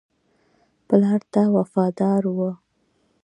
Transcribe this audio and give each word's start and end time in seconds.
پلار 0.87 1.21
ته 1.33 1.41
وفادار 1.57 2.21
وو. 2.35 2.49